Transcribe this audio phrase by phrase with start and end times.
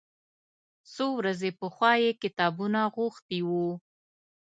[0.93, 3.49] څو ورځې پخوا یې کتابونه غوښتي و.